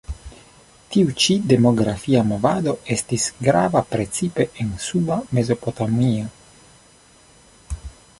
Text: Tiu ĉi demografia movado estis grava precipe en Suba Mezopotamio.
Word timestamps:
Tiu 0.93 1.09
ĉi 1.23 1.35
demografia 1.49 2.23
movado 2.29 2.73
estis 2.95 3.25
grava 3.47 3.83
precipe 3.91 4.47
en 4.65 4.71
Suba 4.87 5.19
Mezopotamio. 5.39 6.33